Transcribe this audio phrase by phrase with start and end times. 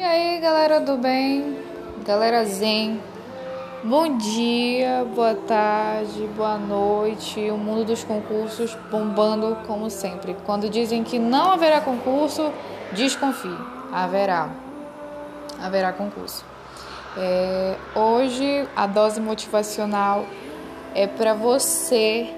[0.00, 1.58] E aí, galera do bem,
[2.06, 3.02] galera zen,
[3.84, 7.50] bom dia, boa tarde, boa noite.
[7.50, 10.34] O mundo dos concursos bombando como sempre.
[10.46, 12.50] Quando dizem que não haverá concurso,
[12.92, 13.54] desconfie,
[13.92, 14.48] haverá,
[15.62, 16.46] haverá concurso.
[17.18, 20.24] É, hoje a dose motivacional
[20.94, 22.34] é para você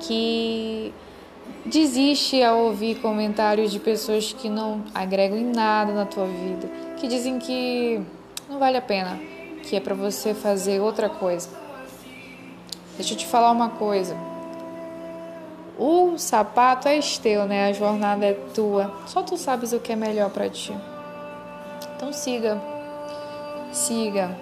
[0.00, 0.92] que
[1.64, 6.68] desiste ao ouvir comentários de pessoas que não agregam em nada na tua vida,
[6.98, 8.00] que dizem que
[8.48, 9.18] não vale a pena,
[9.62, 11.48] que é para você fazer outra coisa.
[12.96, 14.16] Deixa eu te falar uma coisa.
[15.76, 17.68] O sapato é teu, né?
[17.68, 18.94] A jornada é tua.
[19.06, 20.72] Só tu sabes o que é melhor para ti.
[21.96, 22.60] Então siga.
[23.72, 24.36] Siga.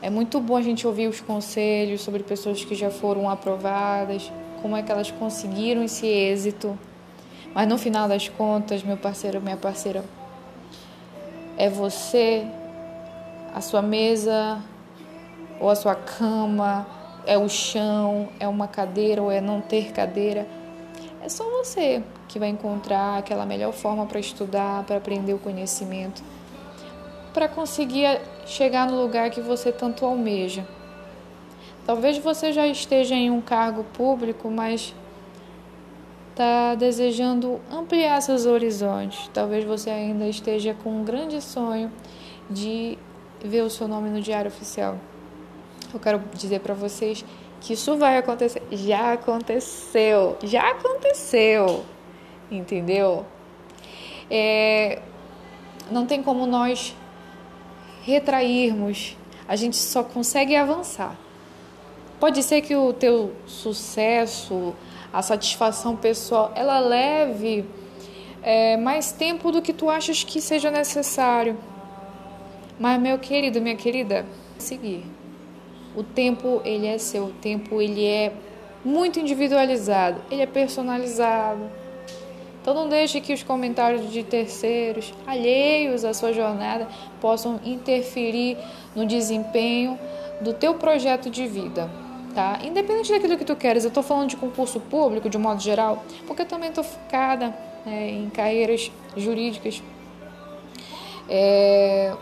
[0.00, 4.30] É muito bom a gente ouvir os conselhos sobre pessoas que já foram aprovadas,
[4.60, 6.78] como é que elas conseguiram esse êxito.
[7.54, 10.04] Mas no final das contas, meu parceiro, minha parceira,
[11.56, 12.46] é você,
[13.54, 14.62] a sua mesa
[15.60, 16.86] ou a sua cama,
[17.26, 20.46] é o chão, é uma cadeira ou é não ter cadeira.
[21.20, 26.22] É só você que vai encontrar aquela melhor forma para estudar, para aprender o conhecimento,
[27.34, 30.64] para conseguir chegar no lugar que você tanto almeja.
[31.88, 34.94] Talvez você já esteja em um cargo público, mas
[36.32, 39.30] está desejando ampliar seus horizontes.
[39.32, 41.90] Talvez você ainda esteja com um grande sonho
[42.50, 42.98] de
[43.42, 44.98] ver o seu nome no Diário Oficial.
[45.90, 47.24] Eu quero dizer para vocês
[47.58, 48.62] que isso vai acontecer.
[48.70, 51.86] Já aconteceu, já aconteceu,
[52.50, 53.24] entendeu?
[54.30, 55.00] É,
[55.90, 56.94] não tem como nós
[58.02, 59.16] retrairmos,
[59.48, 61.16] a gente só consegue avançar.
[62.20, 64.74] Pode ser que o teu sucesso,
[65.12, 67.64] a satisfação pessoal, ela leve
[68.42, 71.56] é, mais tempo do que tu achas que seja necessário.
[72.76, 74.26] Mas meu querido, minha querida,
[74.58, 75.04] seguir.
[75.94, 78.32] O tempo ele é seu, o tempo ele é
[78.84, 81.70] muito individualizado, ele é personalizado.
[82.60, 86.88] Então não deixe que os comentários de terceiros, alheios à sua jornada,
[87.20, 88.58] possam interferir
[88.96, 89.96] no desempenho
[90.40, 92.07] do teu projeto de vida
[92.38, 92.60] tá?
[92.62, 96.04] Independente daquilo que tu queres, eu tô falando de concurso público de um modo geral,
[96.24, 97.52] porque eu também tô focada
[97.84, 99.82] né, em carreiras jurídicas.
[101.28, 102.14] É...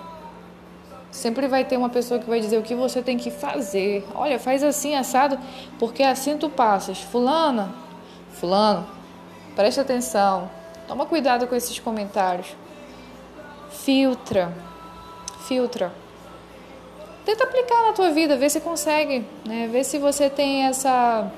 [1.11, 4.07] Sempre vai ter uma pessoa que vai dizer o que você tem que fazer.
[4.15, 5.39] Olha, faz assim, assado,
[5.79, 6.99] porque assim tu passas.
[6.99, 7.75] Fulana,
[8.31, 8.87] fulano,
[9.55, 10.51] presta atenção.
[10.89, 12.57] Toma cuidado com esses comentários.
[13.69, 14.51] Filtra.
[15.47, 16.06] Filtra
[17.27, 19.69] tenta aplicar na tua vida, vê se consegue, né?
[19.71, 21.31] Vê se você tem essa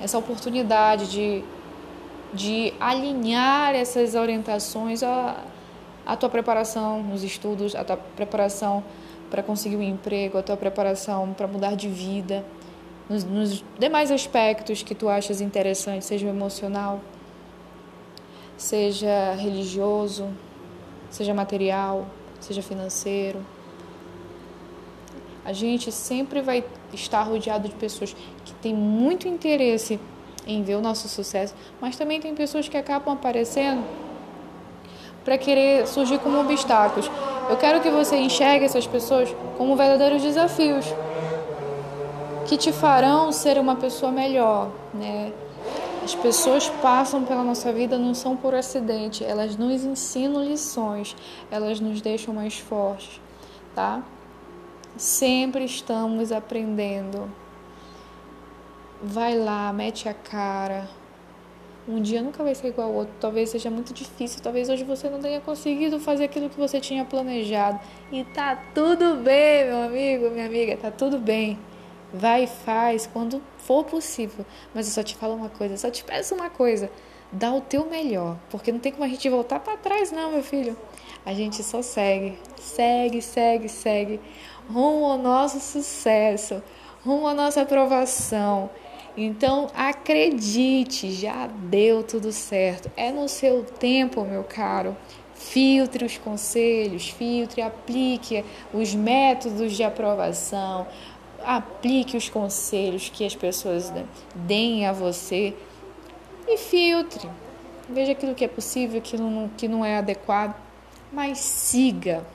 [0.00, 1.42] essa oportunidade de,
[2.32, 5.42] de alinhar essas orientações à,
[6.06, 8.84] à tua preparação nos estudos, à tua preparação
[9.28, 12.44] para conseguir um emprego, a tua preparação para mudar de vida,
[13.08, 17.00] nos, nos, demais aspectos que tu achas interessantes, seja emocional,
[18.56, 20.28] seja religioso,
[21.10, 22.06] seja material,
[22.38, 23.44] seja financeiro.
[25.48, 28.14] A gente sempre vai estar rodeado de pessoas
[28.44, 29.98] que têm muito interesse
[30.46, 33.82] em ver o nosso sucesso, mas também tem pessoas que acabam aparecendo
[35.24, 37.10] para querer surgir como obstáculos.
[37.48, 40.84] Eu quero que você enxergue essas pessoas como verdadeiros desafios
[42.44, 45.32] que te farão ser uma pessoa melhor, né?
[46.04, 51.16] As pessoas passam pela nossa vida não são por acidente, elas nos ensinam lições,
[51.50, 53.18] elas nos deixam mais fortes,
[53.74, 54.02] tá?
[54.98, 57.30] Sempre estamos aprendendo.
[59.00, 60.88] Vai lá, mete a cara.
[61.86, 63.14] Um dia nunca vai ser igual ao outro.
[63.20, 64.42] Talvez seja muito difícil.
[64.42, 67.78] Talvez hoje você não tenha conseguido fazer aquilo que você tinha planejado.
[68.10, 70.76] E tá tudo bem, meu amigo, minha amiga.
[70.76, 71.56] Tá tudo bem.
[72.12, 74.44] Vai e faz quando for possível.
[74.74, 76.90] Mas eu só te falo uma coisa, só te peço uma coisa.
[77.30, 78.36] Dá o teu melhor.
[78.50, 80.76] Porque não tem como a gente voltar para trás, não, meu filho.
[81.24, 82.38] A gente só segue.
[82.56, 84.20] Segue, segue, segue
[84.68, 86.62] rumo ao nosso sucesso,
[87.04, 88.70] rumo à nossa aprovação.
[89.16, 92.90] Então acredite, já deu tudo certo.
[92.96, 94.96] É no seu tempo, meu caro.
[95.34, 98.44] Filtre os conselhos, filtre, aplique
[98.74, 100.86] os métodos de aprovação,
[101.44, 103.92] aplique os conselhos que as pessoas
[104.34, 105.54] deem a você
[106.48, 107.28] e filtre.
[107.88, 110.54] Veja aquilo que é possível, aquilo que não é adequado,
[111.12, 112.26] mas siga,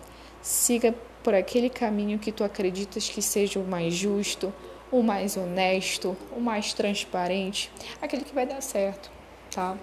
[0.42, 4.54] siga por aquele caminho que tu acreditas que seja o mais justo,
[4.92, 7.72] o mais honesto, o mais transparente,
[8.02, 9.12] aquele que vai dar certo,
[9.54, 9.78] tá?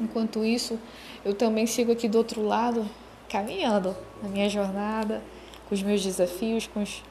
[0.00, 0.78] Enquanto isso,
[1.24, 2.88] eu também sigo aqui do outro lado
[3.28, 5.22] caminhando na minha jornada,
[5.68, 7.02] com os meus desafios, com, os,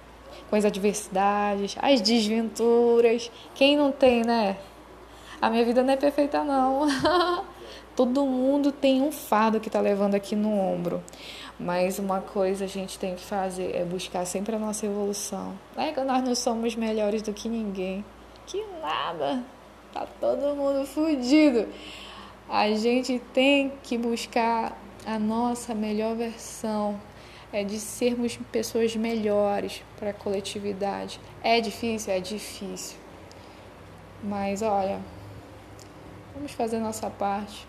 [0.50, 3.30] com as adversidades, as desventuras.
[3.54, 4.57] Quem não tem, né?
[5.42, 6.88] A minha vida não é perfeita, não.
[7.95, 11.04] Todo mundo tem um fardo que está levando aqui no ombro.
[11.60, 15.57] Mas uma coisa a gente tem que fazer é buscar sempre a nossa evolução.
[15.75, 18.06] Não é que nós não somos melhores do que ninguém.
[18.45, 19.44] Que nada.
[19.92, 21.68] Tá todo mundo fudido.
[22.48, 27.00] A gente tem que buscar a nossa melhor versão.
[27.51, 31.19] É de sermos pessoas melhores para a coletividade.
[31.44, 32.13] É difícil?
[32.13, 32.98] É difícil.
[34.24, 35.00] Mas olha,
[36.38, 37.68] vamos fazer nossa parte.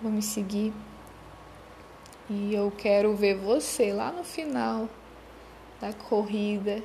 [0.00, 0.72] Vamos seguir.
[2.28, 4.88] E eu quero ver você lá no final
[5.80, 6.82] da corrida,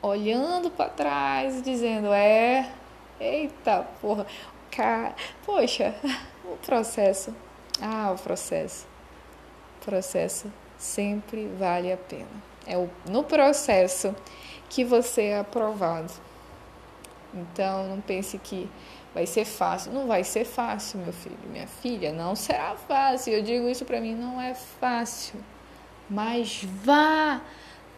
[0.00, 2.70] olhando para trás dizendo: É,
[3.18, 4.26] eita porra,
[4.70, 5.14] cara,
[5.44, 5.94] poxa,
[6.44, 7.34] o processo.
[7.80, 8.86] Ah, o processo.
[9.80, 12.48] O processo sempre vale a pena.
[12.66, 12.74] É
[13.10, 14.14] no processo
[14.68, 16.12] que você é aprovado.
[17.34, 18.68] Então, não pense que
[19.14, 19.92] vai ser fácil.
[19.92, 23.32] Não vai ser fácil, meu filho, minha filha, não será fácil.
[23.32, 25.38] Eu digo isso para mim, não é fácil.
[26.08, 27.40] Mas vá.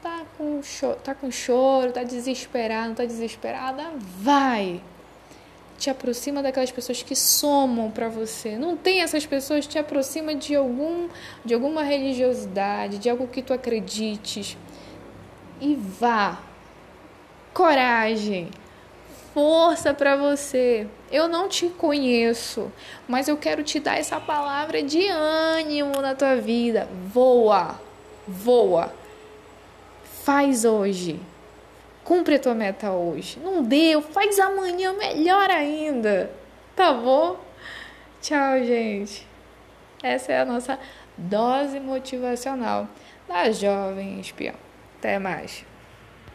[0.03, 3.85] Tá com, choro, tá com choro, tá desesperado, tá desesperada,
[4.19, 4.81] vai.
[5.77, 8.57] Te aproxima daquelas pessoas que somam para você.
[8.57, 11.09] Não tem essas pessoas, te aproxima de algum
[11.45, 14.57] de alguma religiosidade, de algo que tu acredites.
[15.61, 16.39] E vá.
[17.53, 18.49] Coragem
[19.33, 20.87] força para você.
[21.11, 22.71] Eu não te conheço,
[23.09, 26.89] mas eu quero te dar essa palavra de ânimo na tua vida.
[27.07, 27.81] Voa,
[28.27, 28.93] voa.
[30.23, 31.19] Faz hoje.
[32.05, 33.39] Cumpre a tua meta hoje.
[33.39, 36.31] Não deu, faz amanhã melhor ainda.
[36.75, 37.37] Tá bom?
[38.21, 39.27] Tchau, gente.
[40.03, 40.79] Essa é a nossa
[41.17, 42.89] dose motivacional
[43.29, 44.55] da jovem espião.
[44.99, 45.70] Até mais.